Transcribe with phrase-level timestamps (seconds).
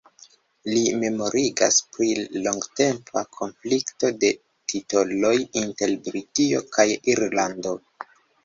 [0.69, 2.07] Li memorigas pri
[2.47, 4.33] longtempa konflikto de
[4.73, 5.35] titoloj
[5.65, 7.79] inter Britio kaj Irlando.